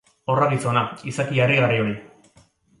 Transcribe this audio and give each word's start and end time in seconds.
Horra 0.35 0.47
gizona, 0.53 0.83
izaki 1.13 1.45
harrigarri 1.45 1.79
hori! 1.85 1.95